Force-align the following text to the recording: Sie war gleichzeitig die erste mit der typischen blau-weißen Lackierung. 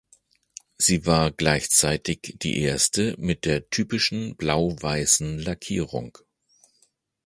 Sie 0.79 1.05
war 1.05 1.29
gleichzeitig 1.31 2.33
die 2.41 2.57
erste 2.61 3.13
mit 3.19 3.45
der 3.45 3.69
typischen 3.69 4.35
blau-weißen 4.35 5.37
Lackierung. 5.37 6.17